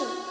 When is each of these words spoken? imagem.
imagem. 0.00 0.29